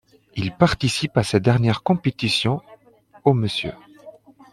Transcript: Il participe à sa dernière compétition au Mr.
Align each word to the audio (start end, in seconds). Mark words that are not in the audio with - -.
Il 0.35 0.51
participe 0.51 1.15
à 1.15 1.21
sa 1.21 1.39
dernière 1.39 1.83
compétition 1.83 2.59
au 3.23 3.35
Mr. 3.35 3.75